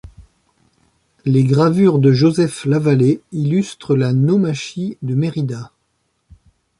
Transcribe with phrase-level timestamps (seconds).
[1.25, 5.73] Les gravures de Joseph Lavalée illustrent la naumachie de Mérida.